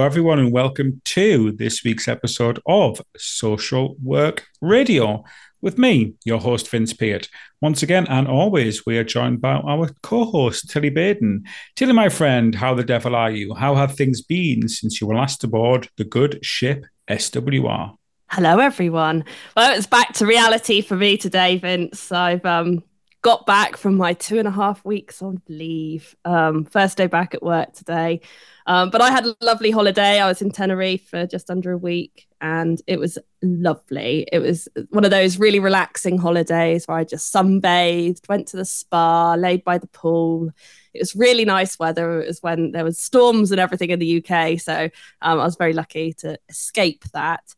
[0.00, 5.24] Hello, everyone, and welcome to this week's episode of Social Work Radio
[5.60, 7.28] with me, your host, Vince Peart.
[7.60, 11.44] Once again, and always, we are joined by our co host, Tilly Baden.
[11.76, 13.52] Tilly, my friend, how the devil are you?
[13.52, 17.94] How have things been since you were last aboard the good ship SWR?
[18.30, 19.26] Hello, everyone.
[19.54, 22.10] Well, it's back to reality for me today, Vince.
[22.10, 22.82] I've um,
[23.22, 26.16] got back from my two and a half weeks on leave.
[26.24, 28.20] Um, first day back at work today.
[28.66, 30.20] Um, but I had a lovely holiday.
[30.20, 34.26] I was in Tenerife for just under a week and it was lovely.
[34.32, 38.64] It was one of those really relaxing holidays where I just sunbathed, went to the
[38.64, 40.50] spa, laid by the pool.
[40.94, 42.22] It was really nice weather.
[42.22, 44.58] It was when there was storms and everything in the UK.
[44.60, 44.84] So
[45.20, 47.54] um, I was very lucky to escape that.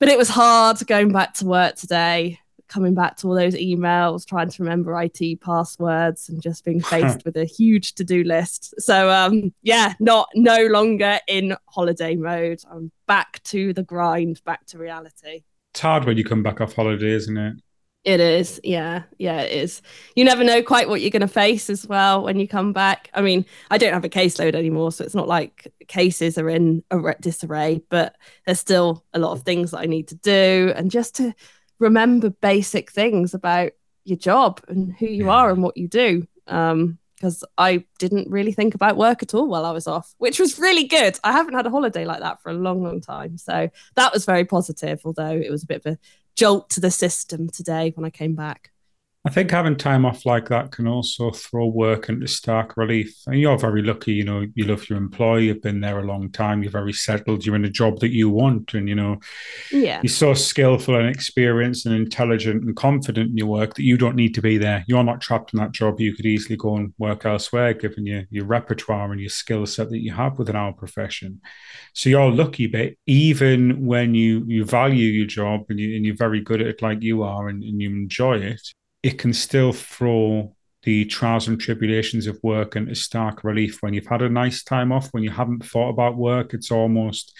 [0.00, 4.24] But it was hard going back to work today coming back to all those emails,
[4.24, 8.74] trying to remember IT passwords, and just being faced with a huge to do list.
[8.78, 12.62] So, um, yeah, not no longer in holiday mode.
[12.70, 15.42] I'm back to the grind, back to reality.
[15.72, 17.56] It's hard when you come back off holiday, isn't it?
[18.02, 19.82] It is, yeah, yeah, it is.
[20.16, 23.10] You never know quite what you're going to face as well when you come back.
[23.12, 26.82] I mean, I don't have a caseload anymore, so it's not like cases are in
[26.90, 30.90] a disarray, but there's still a lot of things that I need to do, and
[30.90, 31.34] just to
[31.80, 33.72] remember basic things about
[34.04, 35.32] your job and who you yeah.
[35.32, 36.26] are and what you do.
[36.46, 40.40] Um, because I didn't really think about work at all while I was off, which
[40.40, 41.18] was really good.
[41.22, 43.36] I haven't had a holiday like that for a long, long time.
[43.36, 45.98] So that was very positive, although it was a bit of a
[46.34, 48.70] jolt to the system today when I came back.
[49.22, 53.14] I think having time off like that can also throw work into stark relief.
[53.26, 56.32] And you're very lucky, you know, you love your employer, you've been there a long
[56.32, 59.18] time, you're very settled, you're in a job that you want, and you know,
[59.70, 63.98] yeah, you're so skillful and experienced and intelligent and confident in your work that you
[63.98, 64.84] don't need to be there.
[64.88, 66.00] You're not trapped in that job.
[66.00, 69.90] You could easily go and work elsewhere, given your your repertoire and your skill set
[69.90, 71.42] that you have within our profession.
[71.92, 76.16] So you're lucky, but even when you you value your job and you and you're
[76.16, 78.62] very good at it like you are and, and you enjoy it
[79.02, 84.06] it can still throw the trials and tribulations of work into stark relief when you've
[84.06, 86.54] had a nice time off, when you haven't thought about work.
[86.54, 87.36] It's almost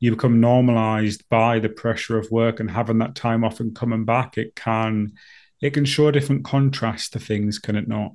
[0.00, 4.04] you become normalized by the pressure of work and having that time off and coming
[4.04, 4.38] back.
[4.38, 5.12] It can
[5.60, 8.12] it can show a different contrast to things, can it not?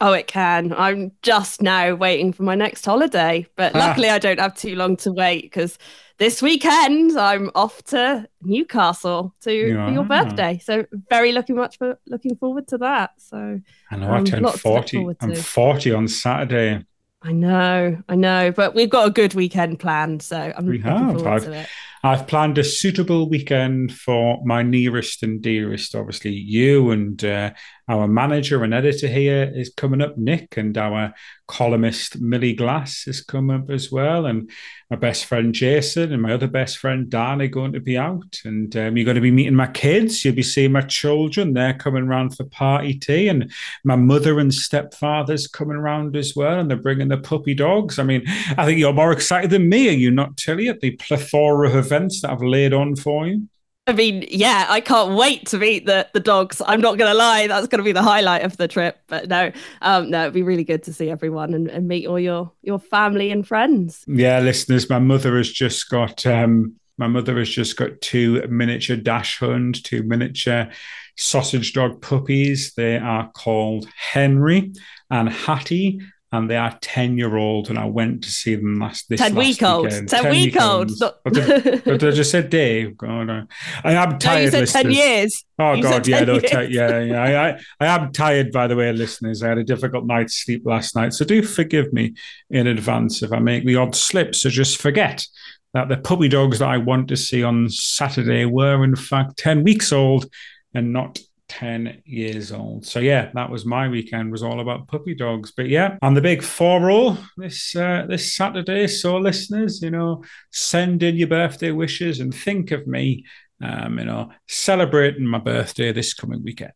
[0.00, 0.72] Oh, it can.
[0.72, 3.78] I'm just now waiting for my next holiday, but ah.
[3.78, 5.78] luckily I don't have too long to wait because
[6.18, 9.86] this weekend I'm off to Newcastle to yeah.
[9.86, 10.60] for your birthday.
[10.62, 13.12] So very looking much for looking forward to that.
[13.18, 13.60] So
[13.90, 15.06] I know um, I turned forty.
[15.20, 16.84] I'm forty on Saturday.
[17.20, 20.90] I know, I know, but we've got a good weekend planned, so I'm we looking
[20.90, 21.14] have.
[21.14, 21.68] forward I've, to it.
[22.04, 27.50] I've planned a suitable weekend for my nearest and dearest, obviously you and uh,
[27.88, 31.14] our manager and editor here is coming up, Nick, and our
[31.46, 34.50] columnist Millie Glass is coming up as well, and
[34.90, 38.40] my best friend Jason and my other best friend Dan are going to be out,
[38.44, 40.22] and um, you're going to be meeting my kids.
[40.24, 43.50] You'll be seeing my children; they're coming around for party tea, and
[43.84, 47.98] my mother and stepfather's coming around as well, and they're bringing the puppy dogs.
[47.98, 48.22] I mean,
[48.58, 49.88] I think you're more excited than me.
[49.88, 50.68] Are you not, Tilly?
[50.68, 53.48] At the plethora of events that I've laid on for you?
[53.88, 56.60] I mean, yeah, I can't wait to meet the the dogs.
[56.66, 59.00] I'm not gonna lie, that's gonna be the highlight of the trip.
[59.06, 59.50] But no,
[59.80, 62.78] um, no, it'd be really good to see everyone and, and meet all your your
[62.78, 64.04] family and friends.
[64.06, 68.96] Yeah, listeners, my mother has just got um my mother has just got two miniature
[68.96, 70.68] dachshund, two miniature
[71.16, 72.74] sausage dog puppies.
[72.74, 74.70] They are called Henry
[75.10, 76.00] and Hattie
[76.30, 79.34] and they are 10 year old and i went to see them last this 10
[79.34, 83.42] last week old 10, 10 week old but, but I just said Dave god I,
[83.84, 85.44] I am tired no, you said 10 years.
[85.58, 88.76] Oh you god yeah no, t- yeah yeah I, I, I am tired by the
[88.76, 89.42] way listeners.
[89.42, 92.14] I had a difficult night's sleep last night so do forgive me
[92.50, 94.34] in advance if i make the odd slip.
[94.34, 95.26] So just forget
[95.74, 99.64] that the puppy dogs that i want to see on saturday were in fact 10
[99.64, 100.26] weeks old
[100.74, 102.86] and not 10 years old.
[102.86, 105.52] So yeah, that was my weekend was all about puppy dogs.
[105.56, 108.86] But yeah, on the big 4 this uh, this Saturday.
[108.86, 110.22] So listeners, you know,
[110.52, 113.24] send in your birthday wishes and think of me
[113.60, 116.72] um, you know, celebrating my birthday this coming weekend.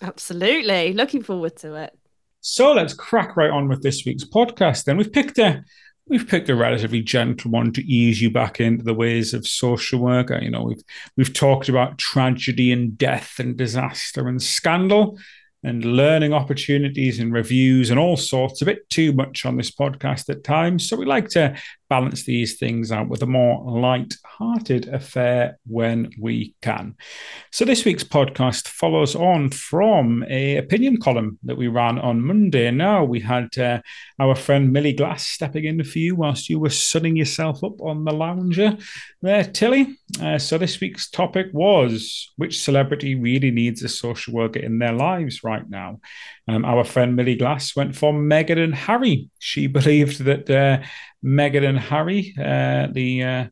[0.00, 0.92] Absolutely.
[0.92, 1.96] Looking forward to it.
[2.40, 4.84] So let's crack right on with this week's podcast.
[4.84, 5.62] Then we've picked a
[6.08, 9.98] we've picked a relatively gentle one to ease you back into the ways of social
[10.00, 10.30] work.
[10.30, 10.82] Uh, you know, we've
[11.16, 15.18] we've talked about tragedy and death and disaster and scandal.
[15.64, 20.28] and learning opportunities and reviews and all sorts, a bit too much on this podcast
[20.28, 20.88] at times.
[20.88, 21.56] So we like to
[21.92, 26.94] balance these things out with a more light-hearted affair when we can.
[27.50, 32.70] So this week's podcast follows on from a opinion column that we ran on Monday.
[32.70, 33.82] Now we had uh,
[34.18, 38.06] our friend Millie Glass stepping in for you whilst you were sunning yourself up on
[38.06, 38.78] the lounger
[39.20, 39.98] there, Tilly.
[40.18, 44.94] Uh, so this week's topic was which celebrity really needs a social worker in their
[44.94, 46.00] lives right now.
[46.48, 49.30] Um, our friend Millie Glass went for Meghan and Harry.
[49.38, 50.84] She believed that uh,
[51.24, 53.46] Meghan and Harry, uh, the uh,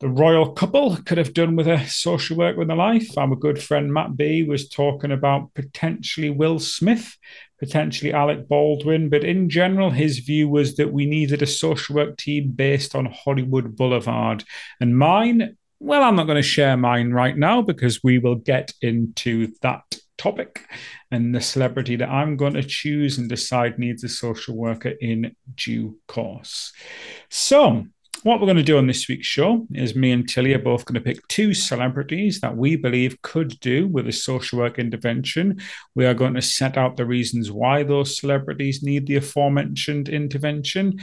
[0.00, 3.16] the royal couple, could have done with a social work with their life.
[3.18, 7.16] Our good friend Matt B was talking about potentially Will Smith,
[7.58, 12.16] potentially Alec Baldwin, but in general, his view was that we needed a social work
[12.16, 14.42] team based on Hollywood Boulevard.
[14.80, 18.72] And mine, well, I'm not going to share mine right now because we will get
[18.80, 19.82] into that
[20.20, 20.66] topic
[21.10, 25.34] and the celebrity that I'm going to choose and decide needs a social worker in
[25.56, 26.72] due course.
[27.30, 27.86] So,
[28.22, 30.84] what we're going to do on this week's show is me and Tilly are both
[30.84, 35.58] going to pick two celebrities that we believe could do with a social work intervention.
[35.94, 40.98] We are going to set out the reasons why those celebrities need the aforementioned intervention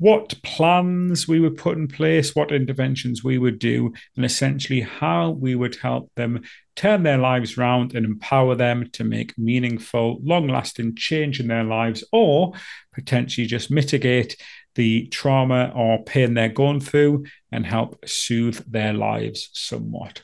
[0.00, 5.28] what plans we would put in place, what interventions we would do, and essentially how
[5.28, 6.40] we would help them
[6.80, 11.62] turn their lives around and empower them to make meaningful, long lasting change in their
[11.62, 12.54] lives, or
[12.94, 14.38] potentially just mitigate
[14.76, 20.22] the trauma or pain they're going through and help soothe their lives somewhat.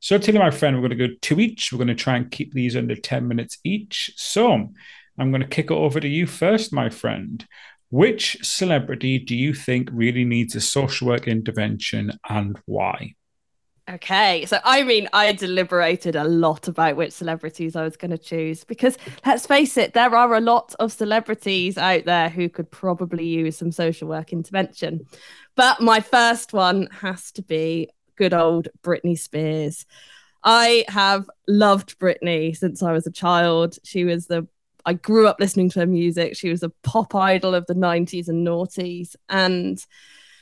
[0.00, 1.72] So, Tilly, my friend, we're going to go two each.
[1.72, 4.10] We're going to try and keep these under 10 minutes each.
[4.16, 4.72] So,
[5.18, 7.46] I'm going to kick it over to you first, my friend.
[7.90, 13.14] Which celebrity do you think really needs a social work intervention and why?
[13.88, 18.18] Okay, so I mean, I deliberated a lot about which celebrities I was going to
[18.18, 22.70] choose because let's face it, there are a lot of celebrities out there who could
[22.70, 25.06] probably use some social work intervention.
[25.56, 29.86] But my first one has to be good old Britney Spears.
[30.44, 33.78] I have loved Britney since I was a child.
[33.84, 34.46] She was the
[34.84, 36.36] I grew up listening to her music.
[36.36, 39.16] She was a pop idol of the 90s and noughties.
[39.28, 39.84] And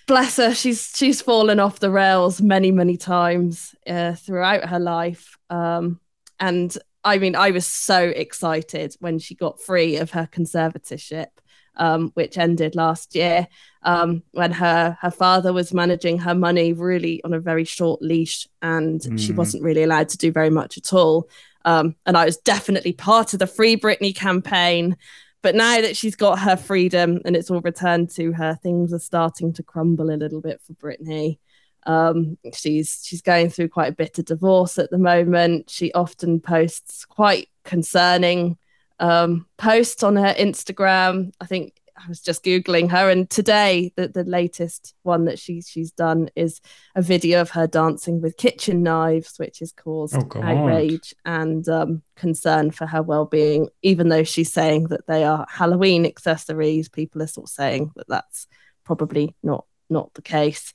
[0.06, 5.37] bless her, she's she's fallen off the rails many, many times uh, throughout her life.
[5.50, 6.00] Um,
[6.41, 11.29] and I mean, I was so excited when she got free of her conservatorship,
[11.76, 13.47] um, which ended last year,
[13.82, 18.47] um, when her her father was managing her money really on a very short leash,
[18.62, 19.19] and mm.
[19.19, 21.29] she wasn't really allowed to do very much at all.
[21.64, 24.97] Um, and I was definitely part of the Free Britney campaign.
[25.46, 28.98] But now that she's got her freedom and it's all returned to her, things are
[28.98, 31.38] starting to crumble a little bit for Britney.
[31.87, 35.70] Um, she's she's going through quite a bitter divorce at the moment.
[35.70, 38.58] She often posts quite concerning
[38.98, 41.32] um, posts on her Instagram.
[41.40, 45.69] I think I was just googling her, and today the, the latest one that she's
[45.69, 46.60] she's done is
[46.94, 52.02] a video of her dancing with kitchen knives, which has caused oh, outrage and um,
[52.14, 53.69] concern for her well being.
[53.82, 58.08] Even though she's saying that they are Halloween accessories, people are sort of saying that
[58.08, 58.46] that's
[58.84, 60.75] probably not not the case.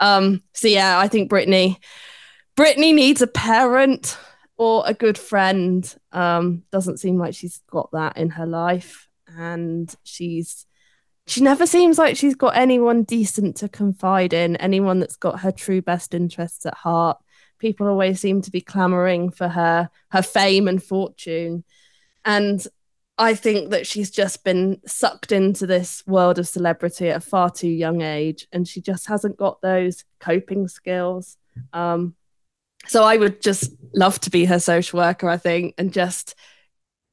[0.00, 1.76] Um, so yeah, I think Britney
[2.56, 4.16] Britney needs a parent
[4.56, 5.92] or a good friend.
[6.12, 10.66] Um, doesn't seem like she's got that in her life and she's
[11.26, 15.52] she never seems like she's got anyone decent to confide in, anyone that's got her
[15.52, 17.18] true best interests at heart.
[17.58, 21.64] People always seem to be clamoring for her her fame and fortune.
[22.24, 22.66] And
[23.18, 27.50] I think that she's just been sucked into this world of celebrity at a far
[27.50, 31.36] too young age, and she just hasn't got those coping skills.
[31.72, 32.16] Um,
[32.86, 36.34] so I would just love to be her social worker, I think, and just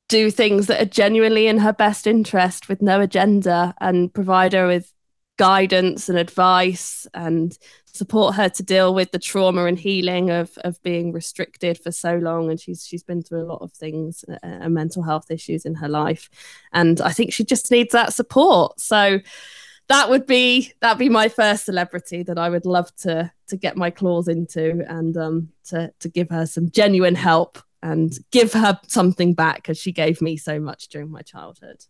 [0.09, 4.67] do things that are genuinely in her best interest with no agenda and provide her
[4.67, 4.91] with
[5.37, 10.81] guidance and advice and support her to deal with the trauma and healing of of
[10.83, 12.49] being restricted for so long.
[12.49, 15.75] And she's she's been through a lot of things uh, uh mental health issues in
[15.75, 16.29] her life.
[16.73, 18.79] And I think she just needs that support.
[18.81, 19.19] So
[19.87, 23.77] that would be that'd be my first celebrity that I would love to to get
[23.77, 28.79] my claws into and um to to give her some genuine help and give her
[28.87, 31.85] something back because she gave me so much during my childhood.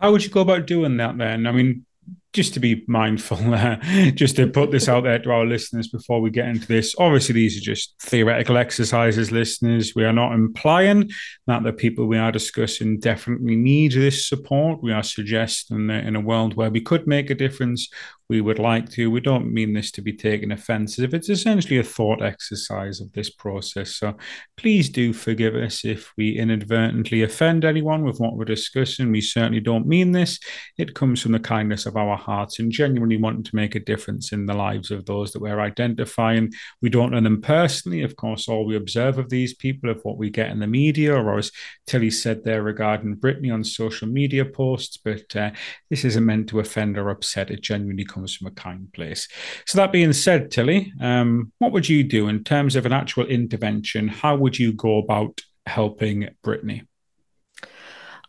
[0.00, 1.46] How would you go about doing that then?
[1.46, 1.84] I mean,
[2.32, 3.76] just to be mindful, uh,
[4.12, 6.94] just to put this out there to our listeners before we get into this.
[6.98, 9.92] Obviously, these are just theoretical exercises, listeners.
[9.94, 11.10] We are not implying
[11.46, 14.82] that the people we are discussing definitely need this support.
[14.82, 17.88] We are suggesting that in a world where we could make a difference,
[18.28, 19.10] we would like to.
[19.10, 21.14] We don't mean this to be taken offensive.
[21.14, 23.96] It's essentially a thought exercise of this process.
[23.96, 24.16] So
[24.56, 29.12] please do forgive us if we inadvertently offend anyone with what we're discussing.
[29.12, 30.38] We certainly don't mean this.
[30.78, 34.32] It comes from the kindness of our hearts and genuinely wanting to make a difference
[34.32, 36.52] in the lives of those that we're identifying.
[36.80, 38.02] We don't know them personally.
[38.02, 41.14] Of course, all we observe of these people, of what we get in the media,
[41.14, 41.50] or as
[41.86, 45.50] Tilly said there regarding Britney on social media posts, but uh,
[45.90, 47.50] this isn't meant to offend or upset.
[47.50, 49.28] It genuinely comes from a kind place.
[49.66, 53.26] So, that being said, Tilly, um, what would you do in terms of an actual
[53.26, 54.08] intervention?
[54.08, 56.86] How would you go about helping Britney?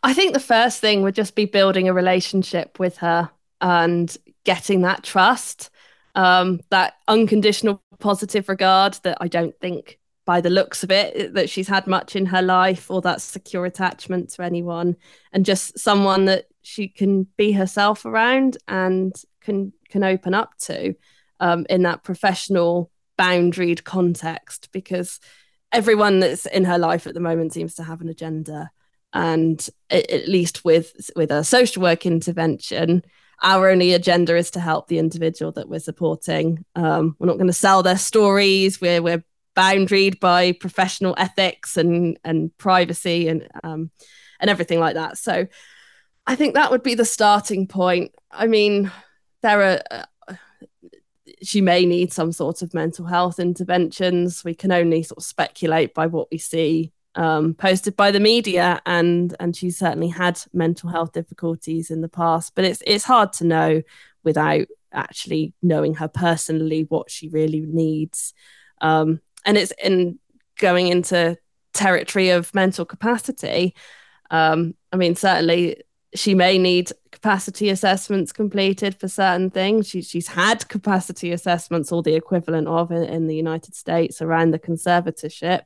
[0.02, 4.14] I think the first thing would just be building a relationship with her and
[4.44, 5.70] getting that trust,
[6.14, 11.50] um, that unconditional positive regard that I don't think by the looks of it that
[11.50, 14.96] she's had much in her life or that secure attachment to anyone
[15.32, 20.94] and just someone that she can be herself around and can can open up to
[21.40, 25.20] um, in that professional boundaried context because
[25.72, 28.70] everyone that's in her life at the moment seems to have an agenda
[29.12, 33.02] and at least with with a social work intervention
[33.42, 37.46] our only agenda is to help the individual that we're supporting um, we're not going
[37.46, 39.24] to sell their stories we're we're
[39.54, 43.90] boundaried by professional ethics and and privacy and um,
[44.40, 45.18] and everything like that.
[45.18, 45.46] So
[46.26, 48.12] I think that would be the starting point.
[48.30, 48.90] I mean,
[49.44, 49.82] there are.
[49.90, 50.34] Uh,
[51.42, 54.42] she may need some sort of mental health interventions.
[54.44, 58.80] We can only sort of speculate by what we see um, posted by the media,
[58.86, 62.54] and and she's certainly had mental health difficulties in the past.
[62.54, 63.82] But it's it's hard to know
[64.24, 68.32] without actually knowing her personally what she really needs.
[68.80, 70.18] Um, and it's in
[70.58, 71.36] going into
[71.74, 73.74] territory of mental capacity.
[74.30, 75.82] Um, I mean, certainly
[76.14, 76.92] she may need
[77.24, 79.88] capacity assessments completed for certain things.
[79.88, 84.50] She, she's had capacity assessments or the equivalent of in, in the United States around
[84.50, 85.62] the conservatorship.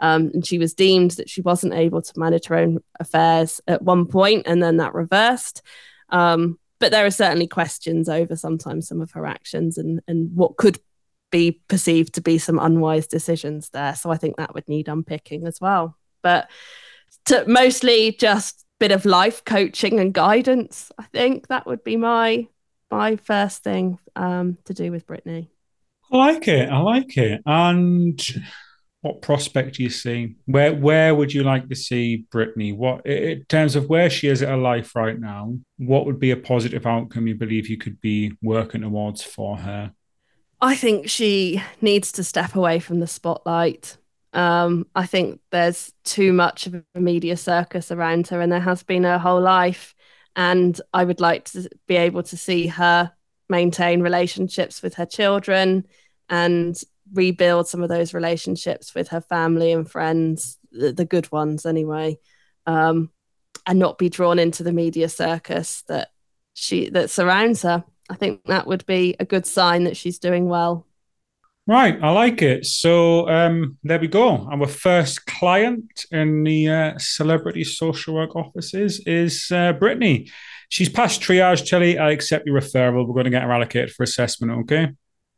[0.00, 3.80] Um, and she was deemed that she wasn't able to manage her own affairs at
[3.80, 5.62] one point, and then that reversed.
[6.10, 10.58] Um, but there are certainly questions over sometimes some of her actions and, and what
[10.58, 10.78] could
[11.30, 13.94] be perceived to be some unwise decisions there.
[13.94, 15.96] So I think that would need unpicking as well.
[16.20, 16.50] But
[17.24, 20.90] to mostly just bit of life coaching and guidance.
[20.98, 22.48] I think that would be my
[22.90, 25.48] my first thing um, to do with Britney.
[26.10, 26.70] I like it.
[26.70, 27.42] I like it.
[27.44, 28.18] And
[29.02, 30.36] what prospect do you see?
[30.46, 32.76] Where where would you like to see Britney?
[32.76, 35.58] What in terms of where she is at her life right now?
[35.76, 39.92] What would be a positive outcome you believe you could be working towards for her?
[40.60, 43.97] I think she needs to step away from the spotlight.
[44.32, 48.82] Um, I think there's too much of a media circus around her, and there has
[48.82, 49.94] been her whole life.
[50.36, 53.12] And I would like to be able to see her
[53.48, 55.86] maintain relationships with her children
[56.28, 56.76] and
[57.12, 62.18] rebuild some of those relationships with her family and friends, the, the good ones anyway,
[62.66, 63.10] um,
[63.66, 66.08] and not be drawn into the media circus that
[66.54, 67.84] she that surrounds her.
[68.10, 70.86] I think that would be a good sign that she's doing well.
[71.68, 72.64] Right, I like it.
[72.64, 74.48] So um, there we go.
[74.50, 80.30] Our first client in the uh, celebrity social work offices is uh, Britney.
[80.70, 81.98] She's passed triage, Tilly.
[81.98, 83.06] I accept your referral.
[83.06, 84.92] We're going to get her allocated for assessment, okay?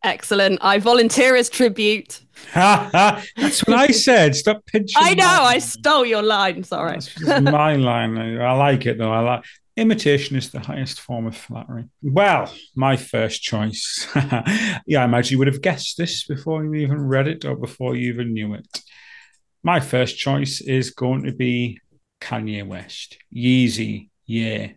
[0.05, 0.61] Excellent.
[0.63, 2.21] I volunteer as tribute.
[2.55, 4.37] That's what I said.
[4.37, 5.03] Stop pinching.
[5.03, 5.25] I know.
[5.27, 6.63] I stole your line.
[6.63, 6.99] Sorry.
[7.27, 8.17] my line.
[8.41, 9.13] I like it though.
[9.13, 9.45] I like.
[9.81, 11.87] Imitation is the highest form of flattery.
[12.03, 14.07] Well, my first choice.
[14.15, 17.97] yeah, I imagine you would have guessed this before you even read it or before
[17.97, 18.69] you even knew it.
[19.63, 21.81] My first choice is going to be
[22.21, 23.17] Kanye West.
[23.35, 24.73] Yeezy, yeah.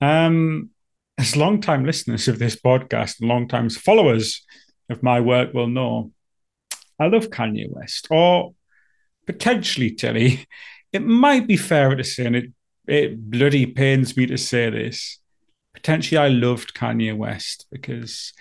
[0.00, 0.70] Um,
[1.18, 4.46] as long-time listeners of this podcast and long-time followers
[4.88, 6.10] of my work will know,
[6.98, 8.06] I love Kanye West.
[8.10, 8.54] Or
[9.26, 10.46] potentially, Tilly,
[10.94, 12.46] it might be fairer to say, and it
[12.86, 15.18] it bloody pains me to say this.
[15.74, 18.32] Potentially, I loved Kanye West because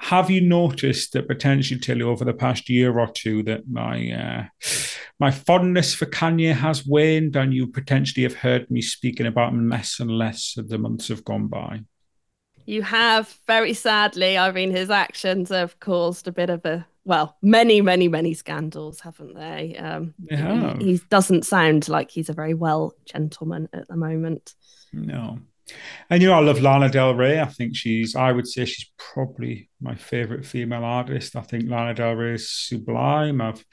[0.00, 4.44] have you noticed that potentially, Tilly, over the past year or two, that my uh,
[5.18, 9.68] my fondness for Kanye has waned, and you potentially have heard me speaking about him
[9.68, 11.80] less and less as the months have gone by?
[12.68, 14.36] You have, very sadly.
[14.36, 19.00] I mean, his actions have caused a bit of a well, many, many, many scandals,
[19.00, 19.74] haven't they?
[19.78, 20.76] Um, yeah.
[20.76, 24.54] He, he, doesn't sound like he's a very well gentleman at the moment.
[24.92, 25.38] No.
[26.10, 27.40] And you know, I love Lana Del Rey.
[27.40, 31.36] I think she's, I would say she's probably my favorite female artist.
[31.36, 33.40] I think Lana Del Rey is sublime.
[33.40, 33.64] I've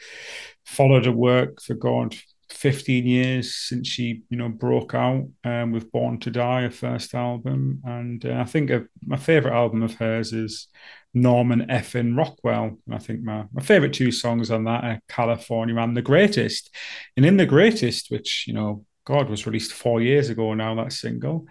[0.63, 2.11] followed her work for going
[2.55, 7.13] 15 years since she, you know, broke out um, with Born to Die, her first
[7.13, 7.81] album.
[7.83, 10.67] And uh, I think uh, my favorite album of hers is
[11.13, 12.77] Norman F-ing Rockwell.
[12.85, 16.73] and I think my, my favorite two songs on that are California and The Greatest.
[17.17, 20.93] And in The Greatest, which, you know, God was released four years ago now, that
[20.93, 21.47] single,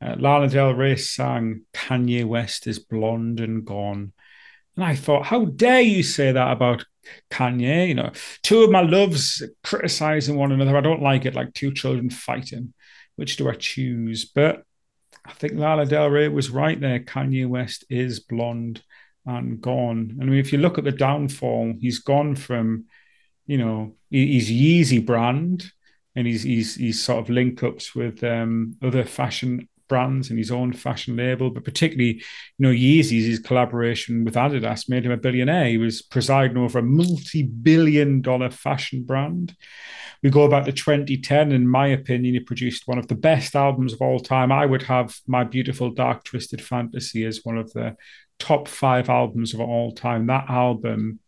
[0.00, 4.12] uh, Lana Del Rey sang Kanye West is blonde and gone.
[4.74, 6.84] And I thought, how dare you say that about
[7.30, 7.88] Kanye?
[7.88, 10.76] You know, two of my loves criticizing one another.
[10.76, 12.72] I don't like it, like two children fighting.
[13.16, 14.24] Which do I choose?
[14.26, 14.62] But
[15.24, 17.00] I think Lana Del Rey was right there.
[17.00, 18.82] Kanye West is blonde
[19.24, 20.18] and gone.
[20.20, 22.84] I mean, if you look at the downfall, he's gone from,
[23.46, 25.70] you know, his Yeezy brand
[26.16, 30.50] and he's he's he's sort of link ups with um, other fashion brands and his
[30.50, 32.22] own fashion label, but particularly, you
[32.58, 35.66] know, Yeezy's his collaboration with Adidas made him a billionaire.
[35.66, 39.54] He was presiding over a multi-billion dollar fashion brand.
[40.22, 43.92] We go back to 2010, in my opinion, he produced one of the best albums
[43.92, 44.50] of all time.
[44.50, 47.96] I would have My Beautiful Dark Twisted Fantasy as one of the
[48.38, 50.26] top five albums of all time.
[50.26, 51.20] That album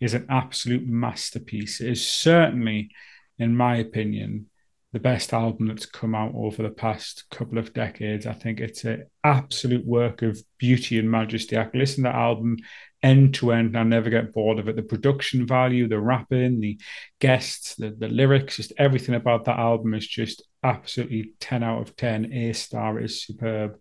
[0.00, 1.80] is an absolute masterpiece.
[1.80, 2.90] It is certainly,
[3.38, 4.49] in my opinion,
[4.92, 8.26] the best album that's come out over the past couple of decades.
[8.26, 11.56] I think it's an absolute work of beauty and majesty.
[11.56, 12.56] I can listen to that album
[13.02, 14.74] end to end and I never get bored of it.
[14.74, 16.78] The production value, the rapping, the
[17.20, 21.94] guests, the, the lyrics, just everything about that album is just absolutely 10 out of
[21.94, 22.32] 10.
[22.32, 23.78] A star is superb.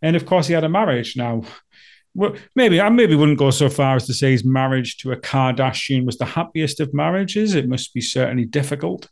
[0.00, 1.42] And of course, he had a marriage now
[2.16, 5.16] well, maybe I maybe wouldn't go so far as to say his marriage to a
[5.16, 7.54] Kardashian was the happiest of marriages.
[7.54, 9.06] It must be certainly difficult,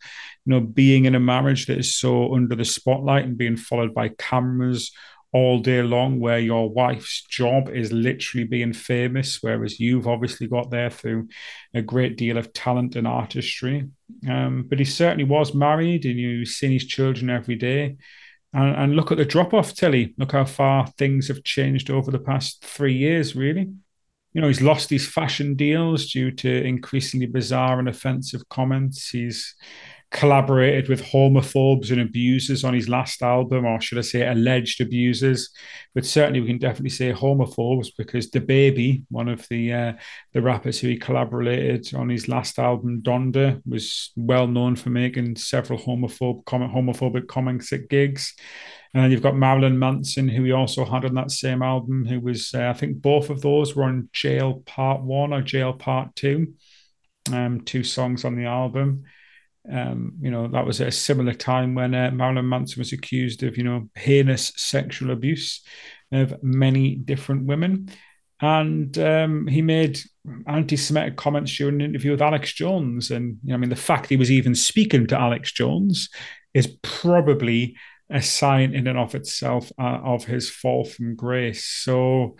[0.44, 3.94] you know, being in a marriage that is so under the spotlight and being followed
[3.94, 4.92] by cameras
[5.32, 10.70] all day long, where your wife's job is literally being famous, whereas you've obviously got
[10.70, 11.28] there through
[11.74, 13.88] a great deal of talent and artistry.
[14.28, 17.96] Um, but he certainly was married, and you've seen his children every day
[18.54, 20.14] and, and look at the drop off, Tilly.
[20.16, 23.68] Look how far things have changed over the past three years, really.
[24.32, 29.10] You know, he's lost his fashion deals due to increasingly bizarre and offensive comments.
[29.10, 29.54] He's
[30.14, 35.50] collaborated with homophobes and abusers on his last album, or should I say alleged abusers?
[35.92, 39.92] But certainly we can definitely say homophobes because DaBaby, one of the uh,
[40.32, 45.34] the rappers who he collaborated on his last album, Donda, was well known for making
[45.34, 48.34] several homophobe comment, homophobic comments at gigs.
[48.94, 52.20] And then you've got Marilyn Manson, who he also had on that same album, who
[52.20, 56.14] was, uh, I think both of those were on Jail Part One or Jail Part
[56.14, 56.54] Two,
[57.32, 59.02] um, two songs on the album.
[59.70, 63.56] Um, you know, that was a similar time when uh, Marilyn Manson was accused of,
[63.56, 65.62] you know, heinous sexual abuse
[66.12, 67.90] of many different women.
[68.40, 70.00] And um, he made
[70.46, 73.10] anti Semitic comments during an interview with Alex Jones.
[73.10, 76.08] And, you know, I mean, the fact he was even speaking to Alex Jones
[76.52, 77.76] is probably
[78.10, 81.64] a sign in and of itself uh, of his fall from grace.
[81.64, 82.36] So,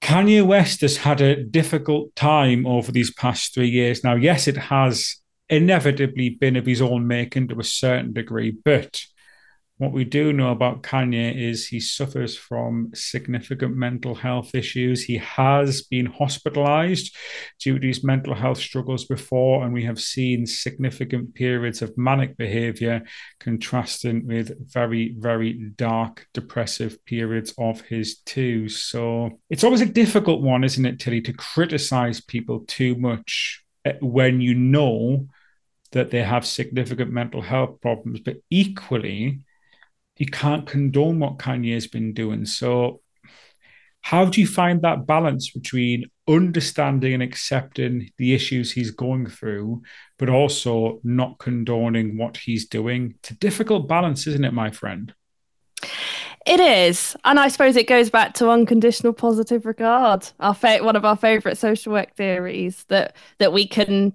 [0.00, 4.04] Kanye West has had a difficult time over these past three years.
[4.04, 5.16] Now, yes, it has
[5.50, 8.50] inevitably been of his own making to a certain degree.
[8.50, 9.02] But
[9.78, 15.04] what we do know about Kanye is he suffers from significant mental health issues.
[15.04, 17.16] He has been hospitalized
[17.60, 22.36] due to his mental health struggles before, and we have seen significant periods of manic
[22.36, 23.04] behavior
[23.38, 28.68] contrasting with very, very dark, depressive periods of his too.
[28.68, 33.92] So it's always a difficult one, isn't it, Tilly, to criticize people too much eh,
[34.00, 35.28] when you know
[35.92, 39.40] that they have significant mental health problems, but equally,
[40.16, 42.44] you can't condone what Kanye's been doing.
[42.44, 43.00] So,
[44.02, 49.82] how do you find that balance between understanding and accepting the issues he's going through,
[50.18, 53.14] but also not condoning what he's doing?
[53.18, 55.12] It's a difficult balance, isn't it, my friend?
[56.46, 60.30] It is, and I suppose it goes back to unconditional positive regard.
[60.40, 64.14] Our fa- one of our favorite social work theories that that we can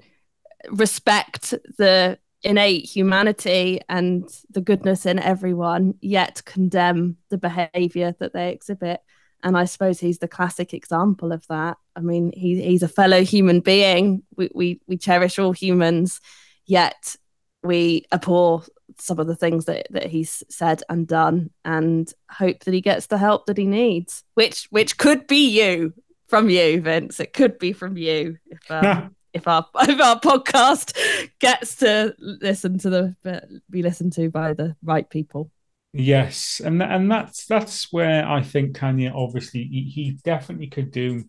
[0.69, 8.51] respect the innate humanity and the goodness in everyone, yet condemn the behavior that they
[8.51, 9.01] exhibit.
[9.43, 11.77] And I suppose he's the classic example of that.
[11.95, 14.23] I mean, he, he's a fellow human being.
[14.35, 16.21] We, we, we cherish all humans,
[16.65, 17.15] yet
[17.61, 18.63] we abhor
[18.99, 23.07] some of the things that, that he's said and done and hope that he gets
[23.07, 25.93] the help that he needs, which which could be you
[26.27, 27.19] from you, Vince.
[27.19, 30.97] It could be from you if um, if our if our podcast
[31.39, 35.51] gets to listen to the be listened to by the right people.
[35.93, 41.23] Yes, and and that's that's where I think Kanye obviously he, he definitely could do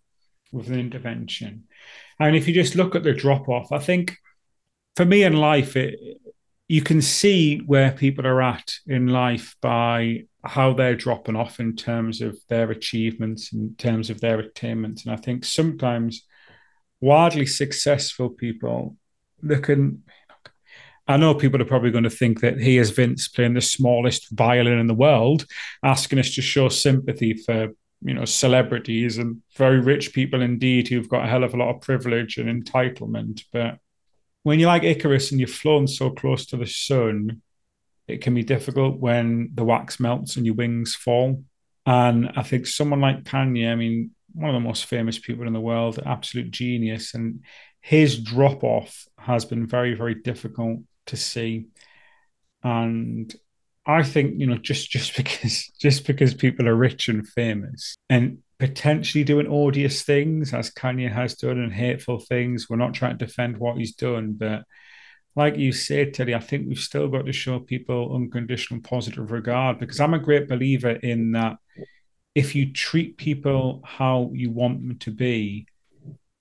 [0.53, 1.65] with an intervention.
[2.19, 4.17] And if you just look at the drop off, I think
[4.97, 5.99] for me in life, it
[6.69, 11.77] you can see where people are at in life by how they're dropping off in
[11.77, 15.05] terms of their achievements, in terms of their attainments.
[15.05, 16.25] And I think sometimes
[17.01, 18.97] wildly successful people
[19.63, 20.03] can
[21.07, 24.31] I know people are probably going to think that he is Vince playing the smallest
[24.31, 25.45] violin in the world,
[25.83, 27.69] asking us to show sympathy for
[28.01, 31.75] you know celebrities and very rich people indeed who've got a hell of a lot
[31.75, 33.43] of privilege and entitlement.
[33.53, 33.79] But
[34.45, 37.43] when you're like Icarus and you've flown so close to the sun,
[38.09, 41.45] it can be difficult when the wax melts and your wings fall.
[41.87, 45.53] And I think someone like Kanye, I mean, one of the most famous people in
[45.53, 47.45] the world, absolute genius, and
[47.81, 51.67] his drop off has been very, very difficult to see.
[52.63, 53.35] And
[53.87, 58.39] I think, you know, just just because just because people are rich and famous and
[58.59, 63.27] potentially doing odious things as Kanye has done and hateful things, we're not trying to
[63.27, 64.65] defend what he's done, but
[65.37, 69.81] like you said, Tilly, I think we've still got to show people unconditional positive regard
[69.81, 71.57] because I'm a great believer in that
[72.35, 75.67] if you treat people how you want them to be,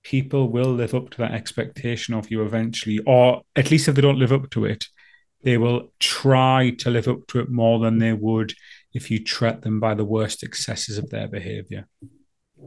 [0.02, 4.02] people will live up to that expectation of you eventually, or at least if they
[4.02, 4.86] don't live up to it,
[5.42, 8.54] they will try to live up to it more than they would
[8.92, 11.86] if you treat them by the worst excesses of their behavior.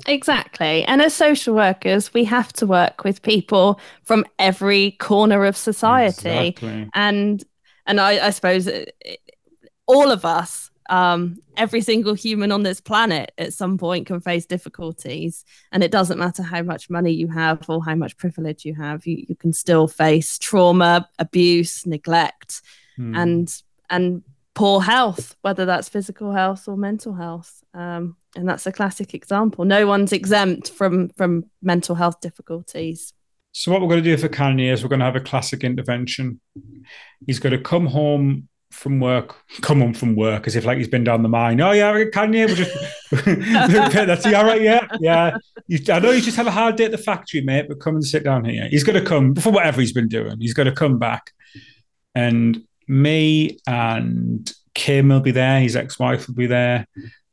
[0.06, 0.84] Exactly.
[0.84, 6.50] And as social workers, we have to work with people from every corner of society.
[6.50, 6.90] Exactly.
[6.94, 7.44] And
[7.88, 8.96] and I, I suppose it,
[9.88, 14.46] all of us um, every single human on this planet at some point can face
[14.46, 18.74] difficulties and it doesn't matter how much money you have or how much privilege you
[18.76, 22.62] have you, you can still face trauma abuse neglect
[22.96, 23.16] hmm.
[23.16, 24.24] and and
[24.54, 29.66] poor health whether that's physical health or mental health um, and that's a classic example
[29.66, 33.14] no one's exempt from from mental health difficulties
[33.52, 35.64] so what we're going to do for Kanye is we're going to have a classic
[35.64, 36.40] intervention.
[37.26, 40.88] He's going to come home from work, come home from work as if like he's
[40.88, 41.60] been down the mine.
[41.62, 42.46] Oh yeah, can you?
[42.46, 42.76] We'll just
[43.12, 44.62] that's all right.
[44.62, 45.38] Yeah, yeah.
[45.68, 47.96] You, I know you just have a hard day at the factory, mate, but come
[47.96, 48.68] and sit down here.
[48.70, 50.40] He's going to come for whatever he's been doing.
[50.40, 51.32] He's going to come back,
[52.14, 55.60] and me and Kim will be there.
[55.60, 56.88] His ex-wife will be there.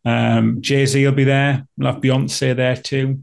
[0.04, 1.66] Um, Jay Z will be there.
[1.76, 3.22] We'll have Beyonce there too.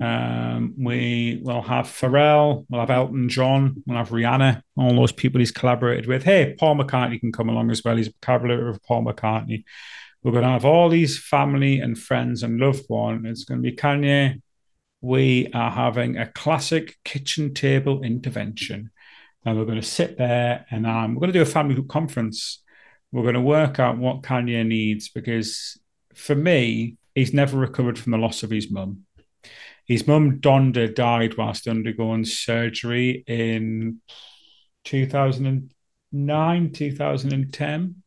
[0.00, 5.38] Um, we will have Pharrell, we'll have Elton John, we'll have Rihanna, all those people
[5.38, 6.24] he's collaborated with.
[6.24, 7.96] Hey, Paul McCartney can come along as well.
[7.96, 9.64] He's a collaborator of Paul McCartney.
[10.22, 13.24] We're going to have all these family and friends and loved one.
[13.26, 14.40] It's going to be Kanye.
[15.00, 18.90] We are having a classic kitchen table intervention.
[19.44, 22.62] And we're going to sit there and um, we're going to do a family conference.
[23.12, 25.78] We're going to work out what Kanye needs because
[26.14, 29.04] for me, he's never recovered from the loss of his mum
[29.86, 34.00] his mum, Donda, died whilst undergoing surgery in
[34.84, 38.02] 2009, 2010.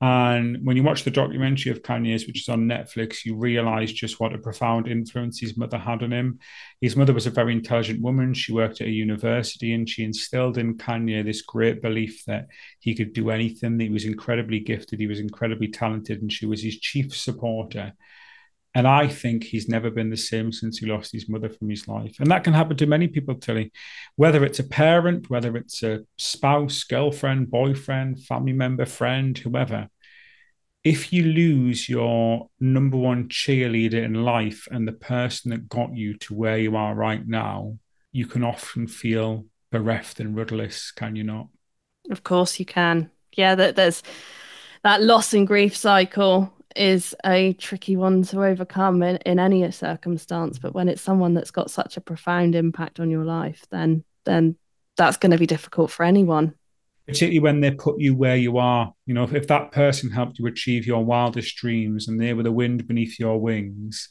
[0.00, 4.20] And when you watch the documentary of Kanye's, which is on Netflix, you realize just
[4.20, 6.38] what a profound influence his mother had on him.
[6.80, 8.32] His mother was a very intelligent woman.
[8.32, 12.46] She worked at a university and she instilled in Kanye this great belief that
[12.78, 16.62] he could do anything, he was incredibly gifted, he was incredibly talented, and she was
[16.62, 17.92] his chief supporter.
[18.78, 21.88] And I think he's never been the same since he lost his mother from his
[21.88, 22.14] life.
[22.20, 23.72] And that can happen to many people, Tilly,
[24.14, 29.88] whether it's a parent, whether it's a spouse, girlfriend, boyfriend, family member, friend, whoever.
[30.84, 36.16] If you lose your number one cheerleader in life and the person that got you
[36.18, 37.78] to where you are right now,
[38.12, 41.48] you can often feel bereft and rudderless, can you not?
[42.12, 43.10] Of course you can.
[43.32, 44.04] Yeah, that there's
[44.84, 50.58] that loss and grief cycle is a tricky one to overcome in, in any circumstance.
[50.58, 54.56] But when it's someone that's got such a profound impact on your life, then then
[54.96, 56.54] that's going to be difficult for anyone.
[57.06, 58.92] Particularly when they put you where you are.
[59.06, 62.42] You know, if, if that person helped you achieve your wildest dreams and they were
[62.42, 64.10] the wind beneath your wings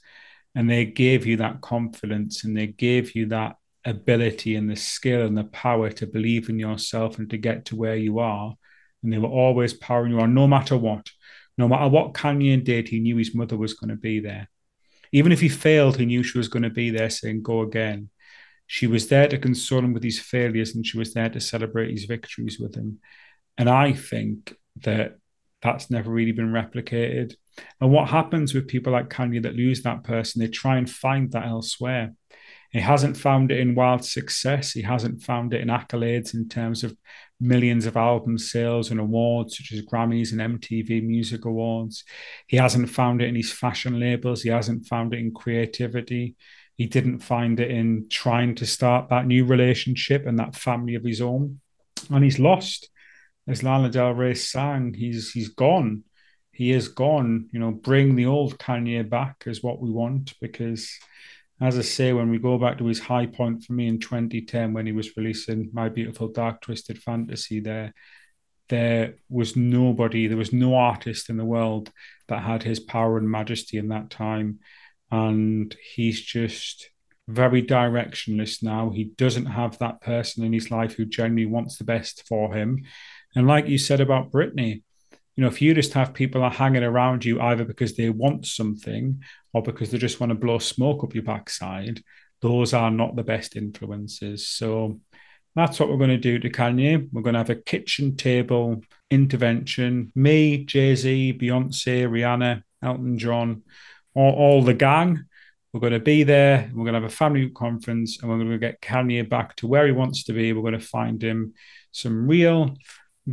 [0.56, 5.26] and they gave you that confidence and they gave you that ability and the skill
[5.26, 8.56] and the power to believe in yourself and to get to where you are.
[9.04, 11.08] And they were always powering you on no matter what.
[11.58, 14.50] No matter what Kanye did, he knew his mother was going to be there.
[15.12, 18.10] Even if he failed, he knew she was going to be there saying, Go again.
[18.68, 21.92] She was there to console him with his failures and she was there to celebrate
[21.92, 23.00] his victories with him.
[23.58, 25.16] And I think that
[25.62, 27.34] that's never really been replicated.
[27.82, 31.32] And what happens with people like Kanye that lose that person, they try and find
[31.32, 32.14] that elsewhere.
[32.72, 34.72] He hasn't found it in wild success.
[34.72, 36.96] He hasn't found it in accolades in terms of
[37.40, 42.04] millions of album sales and awards such as Grammys and MTV Music Awards.
[42.48, 44.42] He hasn't found it in his fashion labels.
[44.42, 46.36] He hasn't found it in creativity.
[46.76, 51.04] He didn't find it in trying to start that new relationship and that family of
[51.04, 51.62] his own.
[52.10, 52.90] And he's lost
[53.48, 56.04] as Lana Del Rey sang, he's he's gone.
[56.52, 57.50] He is gone.
[57.52, 60.92] You know, bring the old Kanye back is what we want because
[61.60, 64.74] as I say, when we go back to his high point for me in 2010
[64.74, 67.94] when he was releasing My Beautiful Dark Twisted Fantasy, there
[68.70, 71.92] there was nobody, there was no artist in the world
[72.28, 74.60] that had his power and majesty in that time.
[75.10, 76.90] And he's just
[77.28, 78.90] very directionless now.
[78.90, 82.84] He doesn't have that person in his life who genuinely wants the best for him.
[83.36, 84.84] And like you said about Britney,
[85.38, 88.48] you know, if you just have people are hanging around you either because they want
[88.48, 89.22] something
[89.54, 92.02] or because they just want to blow smoke up your backside,
[92.42, 94.50] those are not the best influences.
[94.50, 95.00] So
[95.56, 97.08] that's what we're going to do to Kanye.
[97.12, 100.12] We're going to have a kitchen table intervention.
[100.16, 103.62] Me, Jay Z, Beyonce, Rihanna, Elton John,
[104.16, 105.24] all, all the gang.
[105.72, 106.72] We're going to be there.
[106.74, 109.68] We're going to have a family conference and we're going to get Kanye back to
[109.68, 110.52] where he wants to be.
[110.52, 111.54] We're going to find him
[111.92, 112.76] some real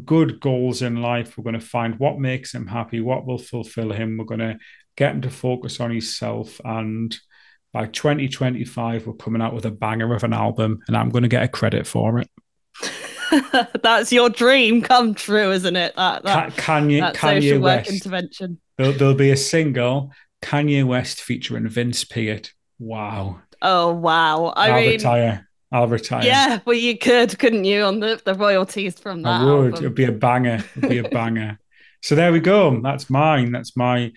[0.04, 1.36] good goals in life.
[1.36, 4.16] We're going to find what makes him happy, what will fulfill him.
[4.16, 4.58] We're going to
[4.96, 7.16] get him to focus on himself and
[7.74, 11.28] by 2025, we're coming out with a banger of an album, and I'm going to
[11.28, 12.30] get a credit for it.
[13.82, 15.96] That's your dream come true, isn't it?
[15.96, 17.88] That, that Kanye, that Kanye social West.
[17.88, 18.60] work intervention.
[18.78, 22.50] There'll, there'll, be a single Kanye West featuring Vince Piat.
[22.78, 23.40] Wow.
[23.60, 24.52] Oh wow!
[24.56, 25.43] I will mean, retire.
[25.74, 26.22] I'll retire.
[26.22, 29.40] Yeah, well, you could, couldn't you, on the, the royalties from that?
[29.40, 29.72] I would.
[29.72, 29.84] Album.
[29.84, 30.64] It'd be a banger.
[30.76, 31.58] It'd be a banger.
[32.00, 32.80] so there we go.
[32.80, 33.50] That's mine.
[33.50, 34.12] That's my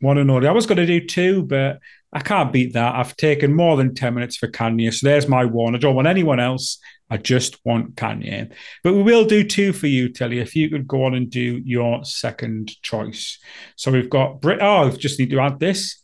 [0.00, 0.48] one and only.
[0.48, 1.80] I was going to do two, but
[2.14, 2.94] I can't beat that.
[2.94, 4.90] I've taken more than 10 minutes for Kanye.
[4.94, 5.74] So there's my one.
[5.74, 6.78] I don't want anyone else.
[7.10, 8.50] I just want Kanye.
[8.82, 11.60] But we will do two for you, Tilly, if you could go on and do
[11.62, 13.38] your second choice.
[13.76, 14.60] So we've got Brit.
[14.62, 16.00] Oh, I just need to add this.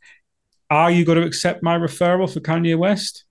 [0.68, 3.24] Are you going to accept my referral for Kanye West?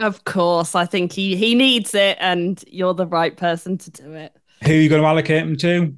[0.00, 0.74] Of course.
[0.74, 4.34] I think he, he needs it, and you're the right person to do it.
[4.64, 5.94] Who are you going to allocate him to?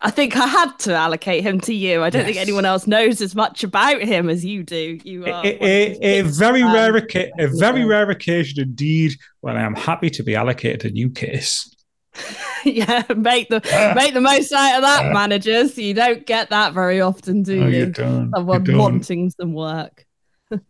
[0.00, 2.02] I think I had to allocate him to you.
[2.02, 2.26] I don't yes.
[2.26, 4.98] think anyone else knows as much about him as you do.
[5.04, 9.14] You are a, a, a very rare, a very rare occasion indeed.
[9.40, 11.70] When I am happy to be allocated a new case.
[12.64, 13.60] yeah, make the
[13.96, 15.76] make the most out of that, managers.
[15.76, 17.86] You don't get that very often, do no, you?
[17.86, 17.92] you.
[17.94, 20.06] Someone you wanting some work.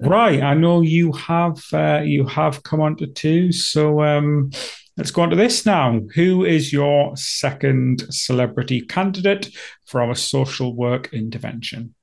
[0.01, 4.51] Right, I know you have uh, you have come on to two, so um,
[4.97, 6.01] Let's go on to this now.
[6.15, 9.51] Who is your second celebrity candidate
[9.87, 11.95] for our social work intervention?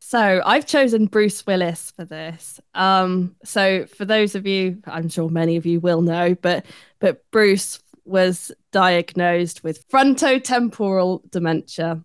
[0.00, 2.60] So I've chosen Bruce Willis for this.
[2.74, 6.66] Um, so for those of you, I'm sure many of you will know, but
[6.98, 12.02] but Bruce was diagnosed with frontotemporal dementia,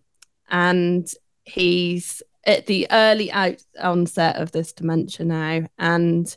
[0.49, 1.11] and
[1.43, 5.67] he's at the early out onset of this dementia now.
[5.77, 6.35] And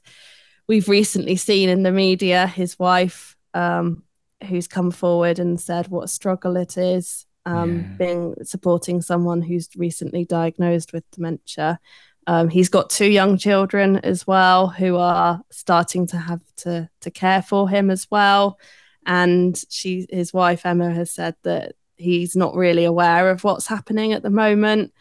[0.69, 4.03] we've recently seen in the media his wife um,
[4.49, 7.87] who's come forward and said what a struggle it is um, yeah.
[7.99, 11.79] being supporting someone who's recently diagnosed with dementia.
[12.27, 17.11] Um, he's got two young children as well who are starting to have to to
[17.11, 18.59] care for him as well.
[19.05, 24.12] And she, his wife Emma, has said that he's not really aware of what's happening
[24.12, 24.93] at the moment.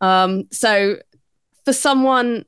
[0.00, 0.98] Um, so,
[1.64, 2.44] for someone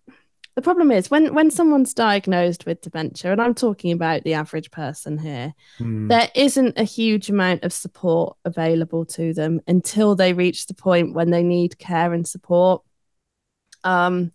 [0.61, 4.71] the problem is when when someone's diagnosed with dementia and i'm talking about the average
[4.71, 6.09] person here mm.
[6.09, 11.15] there isn't a huge amount of support available to them until they reach the point
[11.15, 12.83] when they need care and support
[13.85, 14.33] um,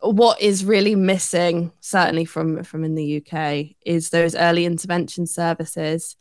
[0.00, 6.16] what is really missing certainly from from in the uk is those early intervention services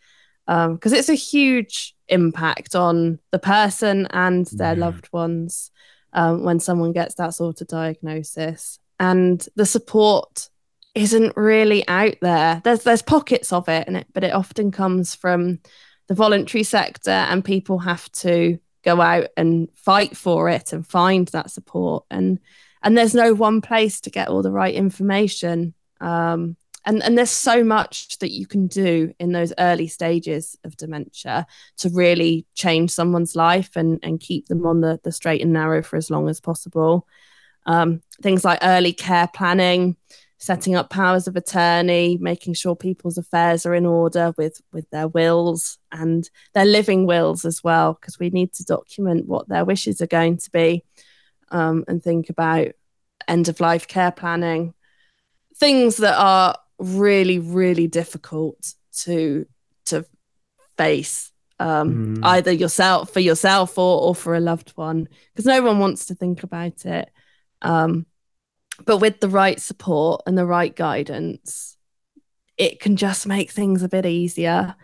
[0.46, 4.80] because um, it's a huge impact on the person and their yeah.
[4.80, 5.72] loved ones
[6.16, 10.50] um, when someone gets that sort of diagnosis and the support
[10.96, 12.62] isn't really out there.
[12.64, 15.60] There's there's pockets of it, and it, but it often comes from
[16.08, 21.28] the voluntary sector, and people have to go out and fight for it and find
[21.30, 22.06] that support.
[22.10, 22.40] and
[22.82, 25.74] And there's no one place to get all the right information.
[26.00, 30.78] Um, and and there's so much that you can do in those early stages of
[30.78, 35.54] dementia to really change someone's life and and keep them on the the straight and
[35.54, 37.08] narrow for as long as possible.
[37.66, 39.98] Um, things like early care planning,
[40.38, 45.08] setting up powers of attorney, making sure people's affairs are in order with with their
[45.08, 50.02] wills and their living wills as well, because we need to document what their wishes
[50.02, 50.84] are going to be,
[51.50, 52.68] um, and think about
[53.28, 54.76] end of life care planning,
[55.58, 59.46] things that are really really difficult to
[59.86, 60.06] to
[60.78, 62.26] face um, mm.
[62.26, 66.16] either yourself for yourself or, or for a loved one because no one wants to
[66.16, 67.10] think about it
[67.62, 68.06] um,
[68.84, 71.78] but with the right support and the right guidance,
[72.58, 74.76] it can just make things a bit easier.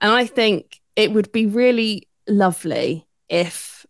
[0.00, 3.84] And I think it would be really lovely if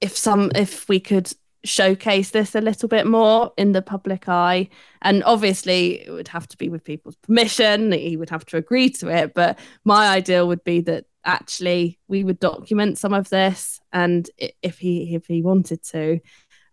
[0.00, 1.32] if some if we could
[1.68, 4.68] showcase this a little bit more in the public eye.
[5.02, 7.92] And obviously it would have to be with people's permission.
[7.92, 9.34] He would have to agree to it.
[9.34, 14.30] But my ideal would be that actually we would document some of this and
[14.62, 16.20] if he if he wanted to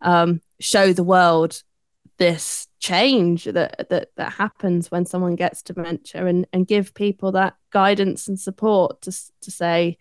[0.01, 1.61] um, show the world
[2.17, 7.55] this change that that that happens when someone gets dementia and and give people that
[7.71, 9.97] guidance and support to to say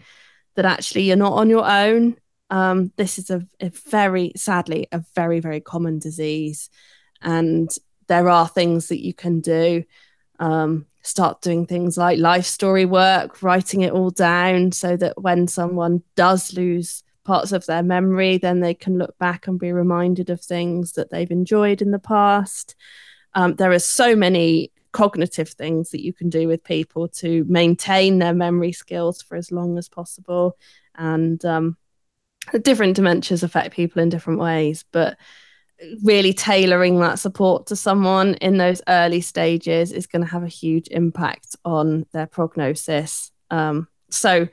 [0.54, 2.16] that actually you're not on your own
[2.50, 6.70] um, this is a, a very sadly a very very common disease
[7.22, 7.70] and
[8.06, 9.82] there are things that you can do
[10.38, 15.46] um, start doing things like life story work writing it all down so that when
[15.48, 20.30] someone does lose parts of their memory, then they can look back and be reminded
[20.30, 22.74] of things that they've enjoyed in the past.
[23.34, 28.18] Um, there are so many cognitive things that you can do with people to maintain
[28.18, 30.56] their memory skills for as long as possible.
[30.94, 31.76] And um,
[32.62, 35.16] different dementias affect people in different ways, but
[36.02, 40.48] really tailoring that support to someone in those early stages is going to have a
[40.48, 43.30] huge impact on their prognosis.
[43.50, 44.48] Um, so,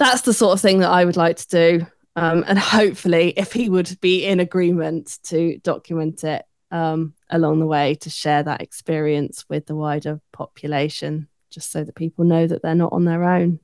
[0.00, 1.86] that's the sort of thing that I would like to do.
[2.16, 7.66] Um, and hopefully, if he would be in agreement to document it um, along the
[7.66, 12.62] way to share that experience with the wider population, just so that people know that
[12.62, 13.60] they're not on their own.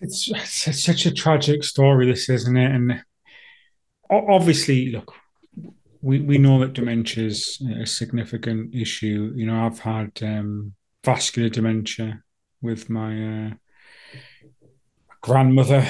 [0.00, 2.70] It's, it's such a tragic story, this, isn't it?
[2.70, 3.02] And
[4.10, 5.12] obviously, look,
[6.00, 9.32] we, we know that dementia is a significant issue.
[9.34, 12.22] You know, I've had um, vascular dementia
[12.62, 13.50] with my uh,
[15.20, 15.86] grandmother.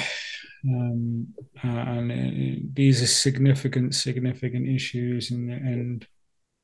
[0.65, 1.27] Um,
[1.63, 5.31] uh, and uh, these are significant, significant issues.
[5.31, 6.07] And, and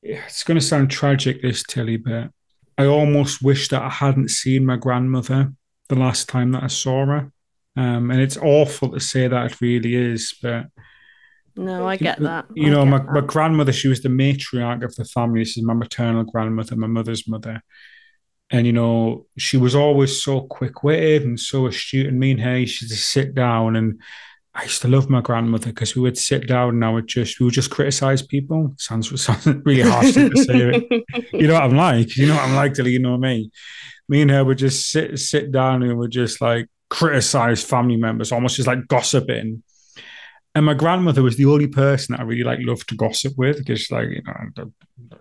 [0.02, 2.30] it's going to sound tragic, this, Tilly, but
[2.76, 5.52] I almost wish that I hadn't seen my grandmother
[5.88, 7.32] the last time that I saw her.
[7.76, 10.66] Um, and it's awful to say that it really is, but
[11.56, 12.46] no, I get that.
[12.54, 13.12] You know, my, that.
[13.12, 15.40] my grandmother, she was the matriarch of the family.
[15.40, 17.62] This is my maternal grandmother, my mother's mother.
[18.50, 22.06] And, you know, she was always so quick witted and so astute.
[22.06, 23.74] And me and her used to sit down.
[23.74, 24.00] And
[24.54, 27.40] I used to love my grandmother because we would sit down and I would just,
[27.40, 28.74] we would just criticize people.
[28.78, 31.04] Sounds, sounds really harsh to say it.
[31.32, 32.16] You know what I'm like?
[32.16, 33.50] You know what I'm like, Tilly, you know me.
[34.08, 37.96] Me and her would just sit, sit down and we would just like criticize family
[37.96, 39.62] members, almost just like gossiping.
[40.54, 43.58] And my grandmother was the only person that I really like loved to gossip with
[43.58, 44.72] because, like, you know, I'm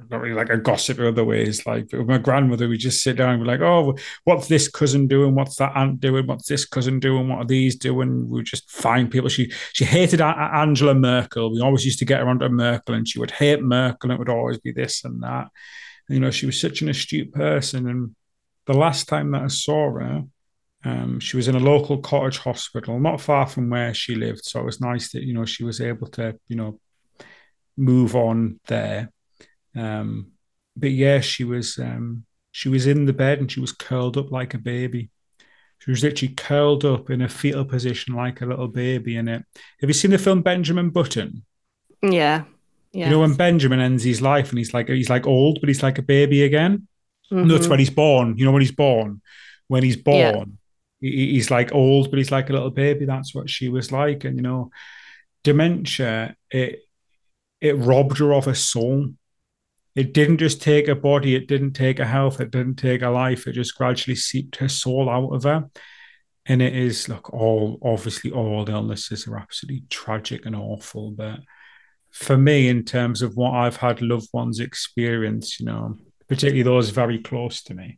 [0.10, 1.66] not really like a gossip in other ways.
[1.66, 5.08] Like with my grandmother, we just sit down and be like, "Oh, what's this cousin
[5.08, 5.36] doing?
[5.36, 6.26] What's that aunt doing?
[6.26, 7.28] What's this cousin doing?
[7.28, 9.28] What are these doing?" We just find people.
[9.28, 11.52] She she hated Angela Merkel.
[11.52, 14.20] We always used to get her onto Merkel, and she would hate Merkel, and it
[14.20, 15.50] would always be this and that.
[16.08, 17.90] You know, she was such an astute person.
[17.90, 18.16] And
[18.68, 20.24] the last time that I saw her,
[20.86, 24.46] um, she was in a local cottage hospital, not far from where she lived.
[24.46, 26.80] So it was nice that you know she was able to you know
[27.76, 29.12] move on there.
[29.76, 30.32] Um,
[30.78, 34.32] but yeah, she was um, she was in the bed and she was curled up
[34.32, 35.10] like a baby.
[35.80, 39.44] She was literally curled up in a fetal position like a little baby in it.
[39.82, 41.44] Have you seen the film Benjamin Button?
[42.02, 42.44] Yeah.
[42.92, 43.06] Yeah.
[43.06, 45.82] You know when Benjamin ends his life and he's like he's like old, but he's
[45.82, 46.88] like a baby again.
[47.32, 47.48] Mm-hmm.
[47.48, 48.38] No, it's when he's born.
[48.38, 49.22] You know when he's born.
[49.68, 50.44] When he's born, yeah
[51.00, 53.06] he's like old, but he's like a little baby.
[53.06, 54.24] That's what she was like.
[54.24, 54.72] And you know,
[55.44, 56.80] dementia it
[57.62, 59.10] it robbed her of her soul.
[59.96, 63.10] It didn't just take her body, it didn't take her health, it didn't take her
[63.10, 63.48] life.
[63.48, 65.70] It just gradually seeped her soul out of her.
[66.46, 71.12] And it is look, all obviously all illnesses are absolutely tragic and awful.
[71.12, 71.40] But
[72.12, 76.90] for me, in terms of what I've had loved ones experience, you know, particularly those
[76.90, 77.98] very close to me,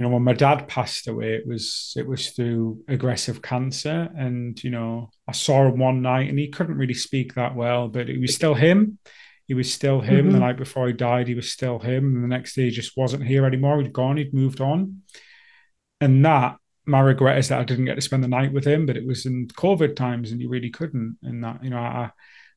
[0.00, 4.08] you know when my dad passed away it was it was through aggressive cancer.
[4.16, 7.86] And you know i saw him one night and he couldn't really speak that well
[7.86, 8.98] but it was still him.
[9.46, 10.26] He was still him.
[10.26, 10.32] Mm-hmm.
[10.32, 12.14] the night before he died he was still him.
[12.14, 13.82] And the next day he just wasn't here anymore.
[13.82, 15.02] He'd gone he'd moved on.
[16.00, 18.86] And that my regret is that i didn't get to spend the night with him
[18.86, 21.18] but it was in covid times and you really couldn't.
[21.22, 22.10] And that you know I,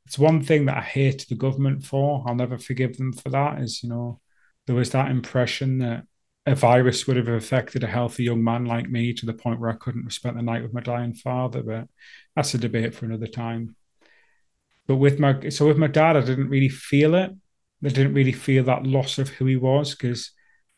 [0.06, 2.24] it's one thing that i hate the government for.
[2.26, 4.22] I'll never forgive them for that is you know
[4.66, 6.06] there was that impression that
[6.46, 9.70] a virus would have affected a healthy young man like me to the point where
[9.70, 11.64] I couldn't have spent the night with my dying father.
[11.64, 11.88] But
[12.36, 13.76] that's a debate for another time.
[14.88, 17.32] But with my so with my dad, I didn't really feel it.
[17.84, 20.32] I didn't really feel that loss of who he was because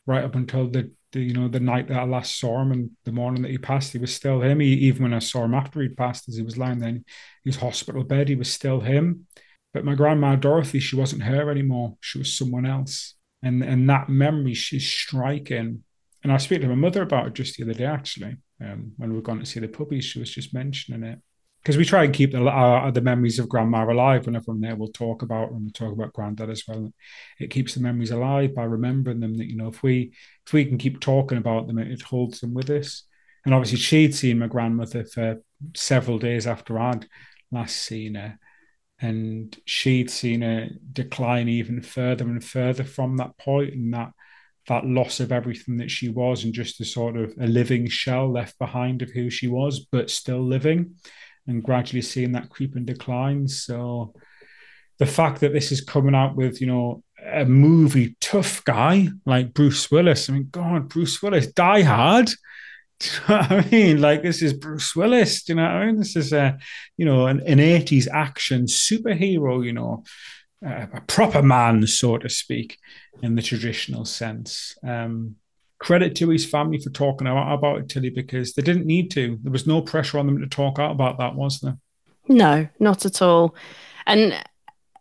[0.08, 2.92] right up until the, the, you know the night that I last saw him and
[3.04, 4.60] the morning that he passed, he was still him.
[4.60, 7.06] He, even when I saw him after he'd passed, as he was lying there in
[7.44, 9.26] his hospital bed, he was still him.
[9.74, 11.98] But my grandma Dorothy, she wasn't her anymore.
[12.02, 13.16] She was someone else
[13.46, 15.84] and and that memory she's striking.
[16.24, 18.38] And I speak to my mother about it just the other day, actually.
[18.62, 20.06] um, when we were going to see the puppies.
[20.06, 21.20] She was just mentioning it
[21.62, 24.26] because we try and keep the the memories of grandma alive.
[24.26, 26.92] Whenever I'm there, we'll talk about and we'll talk about granddad as well.
[27.40, 29.36] It keeps the memories alive by remembering them.
[29.36, 30.14] That you know, if we
[30.46, 33.04] if we can keep talking about them, it, it holds them with us.
[33.46, 35.42] And obviously, she'd seen my grandmother for
[35.76, 37.08] several days after I'd
[37.52, 38.40] last seen her,
[39.00, 44.12] and she'd seen a decline even further and further from that point, and that
[44.68, 48.32] that loss of everything that she was, and just a sort of a living shell
[48.32, 50.96] left behind of who she was, but still living
[51.48, 53.48] and gradually seeing that creep and decline.
[53.48, 54.14] So
[54.98, 59.54] the fact that this is coming out with, you know, a movie tough guy like
[59.54, 60.30] Bruce Willis.
[60.30, 62.30] I mean, God, Bruce Willis, Die Hard.
[63.28, 64.02] I mean?
[64.02, 65.44] Like this is Bruce Willis.
[65.44, 65.98] Do you know what I mean?
[65.98, 66.58] This is a,
[66.98, 70.04] you know, an, an 80s action superhero, you know,
[70.66, 72.78] uh, a proper man, so to speak,
[73.22, 74.76] in the traditional sense.
[74.86, 75.36] Um,
[75.80, 79.38] credit to his family for talking out about it, Tilly, because they didn't need to.
[79.44, 81.78] There was no pressure on them to talk out about that, was there?
[82.28, 83.56] No, not at all.
[84.08, 84.34] And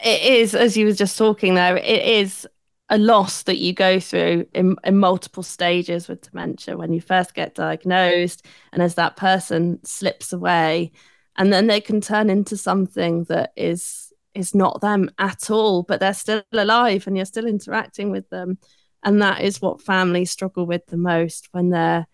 [0.05, 2.47] it is, as you were just talking there, it is
[2.91, 7.35] a loss that you go through in, in multiple stages with dementia when you first
[7.35, 10.93] get diagnosed and as that person slips away
[11.37, 16.01] and then they can turn into something that is is not them at all but
[16.01, 18.59] they're still alive and you're still interacting with them.
[19.03, 22.07] And that is what families struggle with the most when their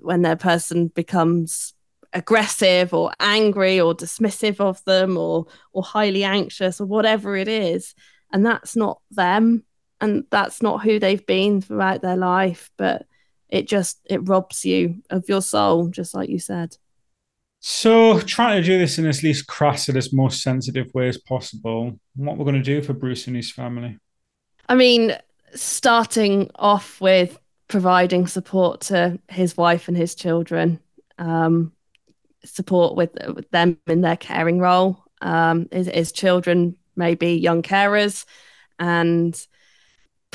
[0.00, 1.72] when their person becomes
[2.12, 7.94] aggressive or angry or dismissive of them or or highly anxious or whatever it is.
[8.32, 9.64] And that's not them
[10.00, 13.06] and that's not who they've been throughout their life but
[13.48, 16.76] it just it robs you of your soul just like you said
[17.60, 21.18] so trying to do this in as least crass and as most sensitive way as
[21.18, 23.98] possible what we're going to do for bruce and his family
[24.68, 25.16] i mean
[25.54, 27.38] starting off with
[27.68, 30.80] providing support to his wife and his children,
[31.18, 31.72] um,
[32.44, 35.02] support with, with them in their caring role.
[35.20, 38.24] Um, his, his children may be young carers,
[38.78, 39.46] and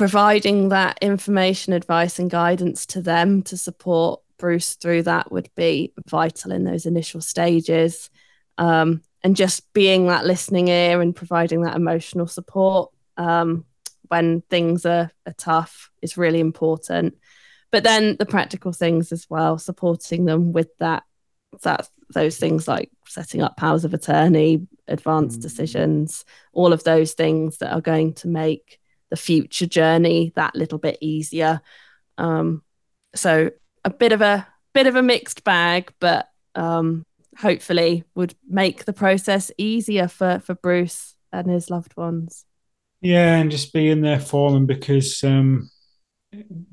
[0.01, 5.93] providing that information, advice, and guidance to them to support Bruce through that would be
[6.07, 8.09] vital in those initial stages.
[8.57, 13.63] Um, and just being that listening ear and providing that emotional support um,
[14.07, 17.15] when things are, are tough is really important.
[17.69, 21.03] But then the practical things as well, supporting them with that
[21.61, 25.43] that those things like setting up powers of attorney, advanced mm.
[25.43, 28.79] decisions, all of those things that are going to make
[29.11, 31.61] the future journey that little bit easier.
[32.17, 32.63] Um,
[33.13, 33.51] so
[33.85, 37.05] a bit of a bit of a mixed bag, but um,
[37.37, 42.45] hopefully would make the process easier for for Bruce and his loved ones.
[43.01, 45.69] Yeah, and just being there for them because um,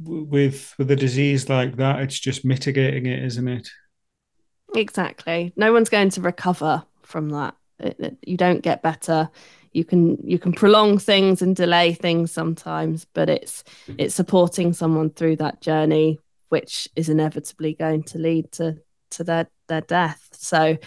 [0.02, 3.68] with with a disease like that, it's just mitigating it, isn't it?
[4.74, 5.52] Exactly.
[5.56, 7.56] No one's going to recover from that.
[7.80, 9.30] It, it, you don't get better.
[9.72, 13.64] You can you can prolong things and delay things sometimes, but it's
[13.98, 18.78] it's supporting someone through that journey, which is inevitably going to lead to
[19.10, 20.28] to their their death.
[20.32, 20.78] So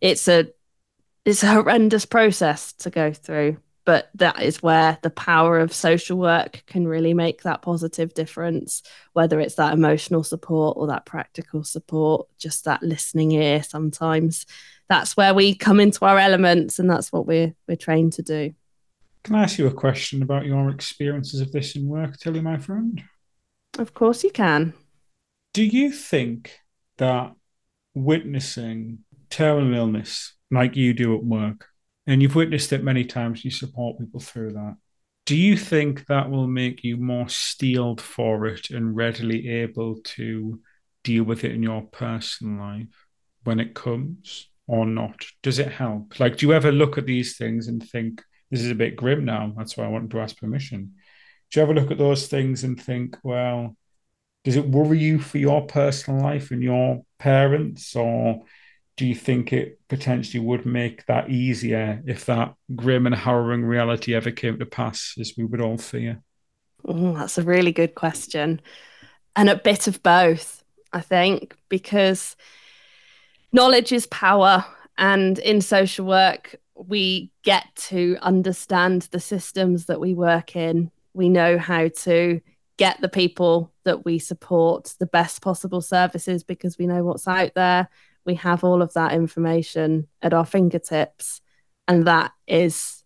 [0.00, 0.48] it's a
[1.24, 3.58] it's a horrendous process to go through
[3.88, 8.82] but that is where the power of social work can really make that positive difference
[9.14, 14.44] whether it's that emotional support or that practical support just that listening ear sometimes
[14.88, 18.54] that's where we come into our elements and that's what we're we're trained to do
[19.24, 22.56] can i ask you a question about your experiences of this in work tilly my
[22.56, 23.02] friend
[23.78, 24.72] of course you can
[25.54, 26.58] do you think
[26.98, 27.32] that
[27.94, 28.98] witnessing
[29.30, 31.66] terminal illness like you do at work
[32.08, 33.44] and you've witnessed it many times.
[33.44, 34.76] You support people through that.
[35.26, 40.58] Do you think that will make you more steeled for it and readily able to
[41.04, 43.06] deal with it in your personal life
[43.44, 45.26] when it comes or not?
[45.42, 46.20] Does it help?
[46.20, 49.24] Like, do you ever look at these things and think, this is a bit grim
[49.24, 49.52] now?
[49.56, 50.94] That's why I wanted to ask permission.
[51.50, 53.76] Do you ever look at those things and think, well,
[54.44, 58.44] does it worry you for your personal life and your parents or
[58.96, 64.14] do you think it potentially would make that easier if that grim and harrowing reality
[64.14, 66.20] ever came to pass, as we would all fear?
[66.84, 68.60] Oh, that's a really good question.
[69.36, 72.36] And a bit of both, I think, because
[73.52, 74.64] knowledge is power.
[74.96, 80.90] And in social work, we get to understand the systems that we work in.
[81.14, 82.40] We know how to
[82.76, 87.52] get the people that we support the best possible services because we know what's out
[87.54, 87.88] there
[88.28, 91.40] we have all of that information at our fingertips
[91.88, 93.02] and that is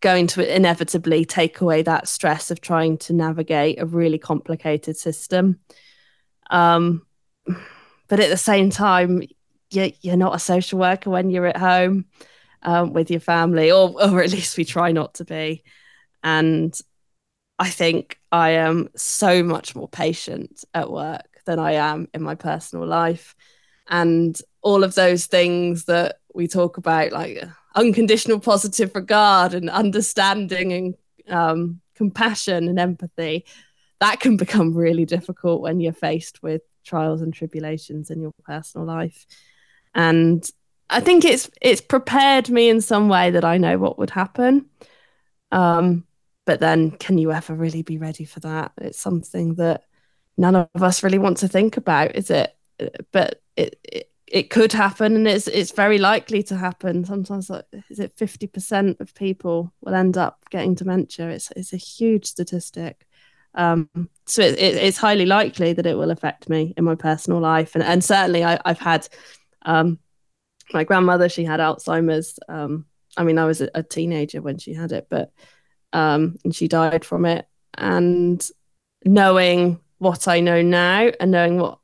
[0.00, 5.58] going to inevitably take away that stress of trying to navigate a really complicated system
[6.50, 7.04] um,
[8.08, 9.22] but at the same time,
[9.74, 12.06] you, you're not a social worker when you're at home
[12.62, 15.62] um, with your family, or, or at least we try not to be.
[16.22, 16.76] And
[17.58, 22.34] I think I am so much more patient at work than I am in my
[22.34, 23.34] personal life.
[23.88, 27.42] And all of those things that we talk about, like
[27.74, 30.94] unconditional positive regard and understanding and
[31.28, 33.44] um, compassion and empathy,
[34.00, 38.86] that can become really difficult when you're faced with trials and tribulations in your personal
[38.86, 39.26] life.
[39.94, 40.48] And
[40.90, 44.66] I think it's it's prepared me in some way that I know what would happen.
[45.50, 46.04] Um,
[46.44, 48.72] but then, can you ever really be ready for that?
[48.80, 49.84] It's something that
[50.36, 52.56] none of us really want to think about, is it?
[53.12, 57.04] But it, it it could happen, and it's it's very likely to happen.
[57.04, 61.28] Sometimes, like, is it fifty percent of people will end up getting dementia?
[61.28, 63.06] It's it's a huge statistic.
[63.54, 63.90] Um,
[64.24, 67.74] so it, it, it's highly likely that it will affect me in my personal life,
[67.74, 69.06] and and certainly I, have had
[69.64, 69.98] um,
[70.72, 71.28] my grandmother.
[71.28, 72.38] She had Alzheimer's.
[72.48, 72.86] Um,
[73.16, 75.32] I mean, I was a, a, teenager when she had it, but
[75.92, 77.46] um, and she died from it.
[77.74, 78.46] And
[79.04, 81.78] knowing what I know now, and knowing what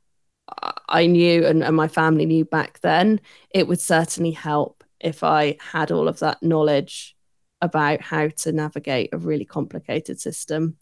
[0.87, 3.21] I knew and, and my family knew back then,
[3.51, 7.15] it would certainly help if I had all of that knowledge
[7.61, 10.77] about how to navigate a really complicated system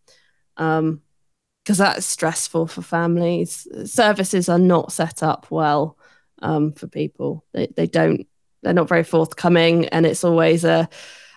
[0.57, 1.01] um,
[1.63, 3.67] because that's stressful for families.
[3.85, 5.96] Services are not set up well
[6.41, 7.45] um, for people.
[7.53, 8.27] They, they don't,
[8.63, 10.89] they're not very forthcoming, and it's always a,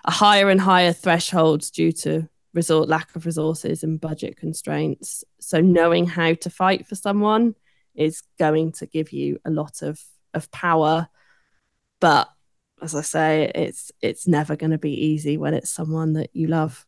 [0.05, 5.23] a higher and higher thresholds due to resort lack of resources and budget constraints.
[5.39, 7.55] So knowing how to fight for someone
[7.95, 10.01] is going to give you a lot of
[10.33, 11.09] of power,
[11.99, 12.29] but
[12.81, 16.47] as I say, it's it's never going to be easy when it's someone that you
[16.47, 16.85] love.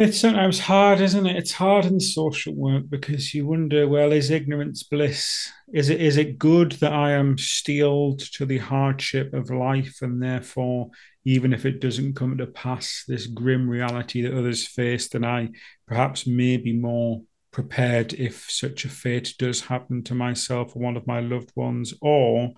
[0.00, 1.34] It's sometimes hard, isn't it?
[1.34, 5.50] It's hard in social work because you wonder, well, is ignorance bliss?
[5.74, 10.22] Is it is it good that I am steeled to the hardship of life and
[10.22, 10.90] therefore,
[11.24, 15.48] even if it doesn't come to pass, this grim reality that others face, then I
[15.88, 20.96] perhaps may be more prepared if such a fate does happen to myself or one
[20.96, 21.92] of my loved ones?
[22.00, 22.52] Or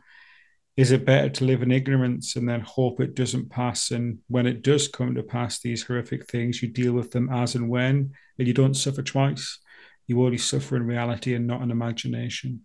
[0.80, 3.90] is it better to live in ignorance and then hope it doesn't pass?
[3.90, 7.54] And when it does come to pass, these horrific things, you deal with them as
[7.54, 9.58] and when, and you don't suffer twice.
[10.06, 12.64] You only suffer in reality and not in imagination.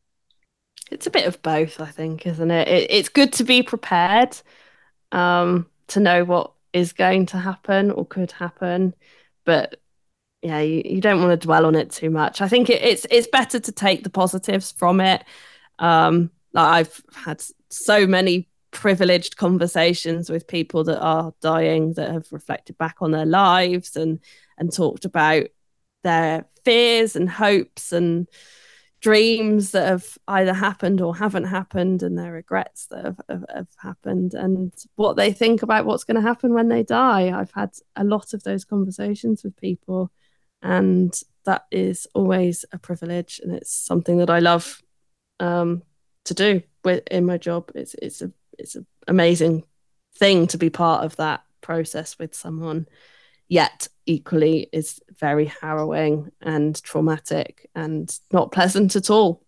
[0.89, 2.69] It's a bit of both, I think, isn't it?
[2.69, 4.37] it it's good to be prepared,
[5.11, 8.95] um, to know what is going to happen or could happen,
[9.43, 9.75] but
[10.41, 12.39] yeah, you, you don't want to dwell on it too much.
[12.39, 15.25] I think it, it's it's better to take the positives from it.
[15.79, 17.43] Um, I've had
[17.75, 23.25] so many privileged conversations with people that are dying that have reflected back on their
[23.25, 24.19] lives and
[24.57, 25.45] and talked about
[26.03, 28.27] their fears and hopes and
[29.01, 33.67] dreams that have either happened or haven't happened and their regrets that have, have, have
[33.77, 37.37] happened and what they think about what's going to happen when they die.
[37.37, 40.11] I've had a lot of those conversations with people
[40.65, 41.13] and
[41.45, 44.81] that is always a privilege and it's something that i love
[45.39, 45.83] um,
[46.23, 47.71] to do in my job.
[47.75, 49.63] It's it's a it's an amazing
[50.17, 52.87] thing to be part of that process with someone.
[53.47, 59.43] Yet equally is very harrowing and traumatic and not pleasant at all.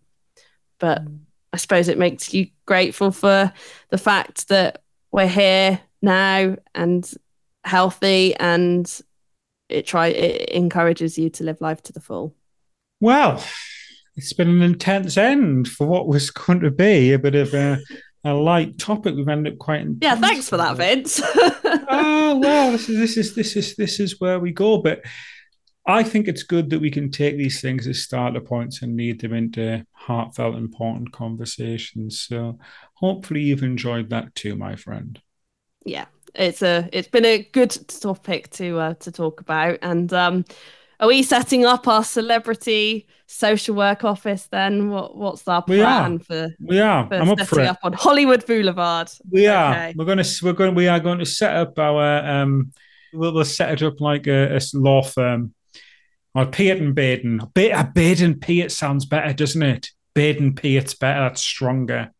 [0.78, 1.18] But mm.
[1.52, 3.52] I suppose it makes you grateful for
[3.90, 7.10] the fact that we're here now and
[7.64, 9.00] healthy and
[9.68, 12.34] it try it encourages you to live life to the full.
[13.00, 13.42] Well,
[14.18, 17.78] it's been an intense end for what was going to be a bit of a,
[18.24, 19.14] a light topic.
[19.14, 19.86] We've ended up quite.
[20.00, 21.20] Yeah, thanks for that, Vince.
[21.24, 24.78] oh well, this is this is this is this is where we go.
[24.78, 25.02] But
[25.86, 29.20] I think it's good that we can take these things as starter points and lead
[29.20, 32.20] them into heartfelt, important conversations.
[32.20, 32.58] So
[32.94, 35.18] hopefully you've enjoyed that too, my friend.
[35.84, 40.44] Yeah, it's a it's been a good topic to uh, to talk about, and um,
[41.00, 44.90] are we setting up our celebrity social work office then?
[44.90, 46.48] What what's our plan we for?
[46.60, 47.06] We are.
[47.06, 47.66] For I'm up for it.
[47.66, 49.10] up on Hollywood Boulevard.
[49.30, 49.92] We are.
[49.94, 52.72] We're going to we're going we are going to set up our um.
[53.12, 55.54] We'll, we'll set it up like a, a law firm.
[56.34, 57.40] Or Peart and Baden.
[57.54, 59.88] Ba- uh, Baden Peart sounds better, doesn't it?
[60.14, 61.20] Baden Peart's better.
[61.20, 62.12] That's stronger.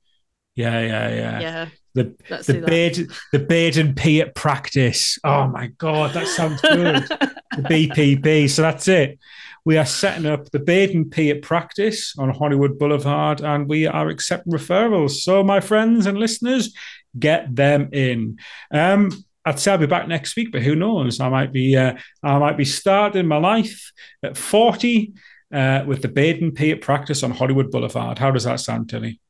[0.55, 1.41] Yeah, yeah, yeah.
[1.41, 1.69] Yeah.
[1.99, 5.19] The Let's the Baden the Baden Peart practice.
[5.25, 7.05] Oh my god, that sounds good.
[7.05, 8.49] the BPP.
[8.49, 9.19] So that's it.
[9.65, 14.53] We are setting up the Baden Peart practice on Hollywood Boulevard, and we are accepting
[14.53, 15.21] referrals.
[15.21, 16.73] So, my friends and listeners,
[17.19, 18.39] get them in.
[18.71, 19.11] Um,
[19.45, 21.21] I'd say I'll be back next week, but who knows?
[21.21, 23.93] I might be uh, I might be starting my life
[24.23, 25.13] at forty
[25.53, 28.19] uh, with the Baden Peart practice on Hollywood Boulevard.
[28.19, 29.21] How does that sound, Tilly?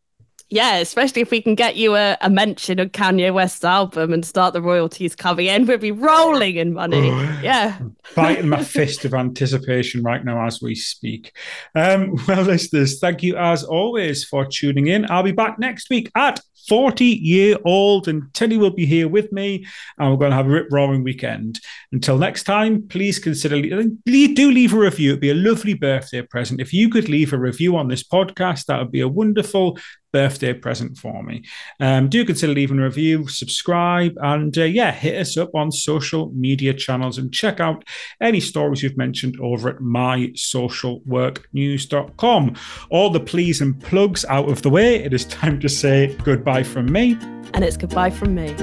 [0.51, 4.25] Yeah, especially if we can get you a, a mention of Kanye West's album and
[4.25, 7.09] start the royalties coming in, we'll be rolling in money.
[7.43, 7.79] Yeah.
[8.17, 11.37] Biting my fist of anticipation right now as we speak.
[11.75, 15.11] Um, well, listeners, thank you as always for tuning in.
[15.11, 19.33] I'll be back next week at 40 year old, and Tilly will be here with
[19.33, 19.67] me,
[19.99, 21.61] and we're going to have a rip roaring weekend.
[21.93, 25.11] Until next time, please consider do leave a review.
[25.11, 26.61] It'd be a lovely birthday present.
[26.61, 29.79] If you could leave a review on this podcast, that would be a wonderful
[30.13, 31.45] birthday present for me.
[31.81, 36.31] Um, do consider leaving a review, subscribe, and uh, yeah, hit us up on social
[36.35, 37.85] media channels and check out
[38.21, 42.57] any stories you've mentioned over at mysocialworknews.com.
[42.91, 46.63] All the pleas and plugs out of the way, it is time to say goodbye
[46.63, 47.19] from me.
[47.55, 48.55] And it's goodbye from me.